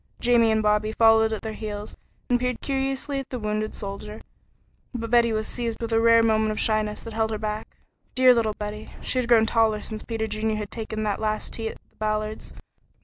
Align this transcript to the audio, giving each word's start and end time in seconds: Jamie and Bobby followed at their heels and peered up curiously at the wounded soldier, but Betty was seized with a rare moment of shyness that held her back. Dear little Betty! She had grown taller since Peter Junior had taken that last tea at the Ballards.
Jamie 0.19 0.49
and 0.49 0.63
Bobby 0.63 0.91
followed 0.91 1.31
at 1.31 1.43
their 1.43 1.53
heels 1.53 1.95
and 2.27 2.39
peered 2.39 2.55
up 2.55 2.61
curiously 2.63 3.19
at 3.19 3.29
the 3.29 3.37
wounded 3.37 3.75
soldier, 3.75 4.19
but 4.95 5.11
Betty 5.11 5.31
was 5.31 5.45
seized 5.45 5.79
with 5.79 5.93
a 5.93 5.99
rare 5.99 6.23
moment 6.23 6.49
of 6.49 6.59
shyness 6.59 7.03
that 7.03 7.13
held 7.13 7.29
her 7.29 7.37
back. 7.37 7.77
Dear 8.15 8.33
little 8.33 8.55
Betty! 8.57 8.89
She 9.03 9.19
had 9.19 9.29
grown 9.29 9.45
taller 9.45 9.79
since 9.79 10.01
Peter 10.01 10.25
Junior 10.25 10.55
had 10.55 10.71
taken 10.71 11.03
that 11.03 11.21
last 11.21 11.53
tea 11.53 11.67
at 11.69 11.77
the 11.91 11.95
Ballards. 11.97 12.51